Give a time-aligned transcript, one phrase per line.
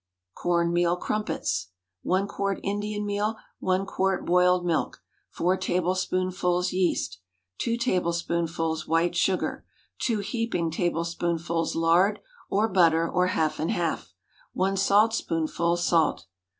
[0.33, 1.67] CORN MEAL CRUMPETS.
[2.01, 3.35] 1 quart Indian meal.
[3.59, 4.99] 1 quart boiled milk.
[5.29, 7.19] 4 tablespoonfuls yeast.
[7.59, 9.63] 2 tablespoonfuls white sugar.
[9.99, 12.19] 2 heaping tablespoonfuls lard,
[12.49, 14.11] or butter, or half and half.
[14.53, 16.25] 1 saltspoonful salt.